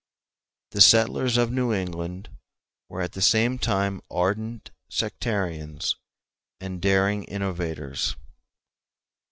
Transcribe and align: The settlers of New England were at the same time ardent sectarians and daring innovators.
The 0.71 0.81
settlers 0.81 1.37
of 1.37 1.51
New 1.51 1.71
England 1.71 2.27
were 2.89 3.01
at 3.01 3.11
the 3.11 3.21
same 3.21 3.59
time 3.59 4.01
ardent 4.09 4.71
sectarians 4.89 5.95
and 6.59 6.81
daring 6.81 7.23
innovators. 7.25 8.15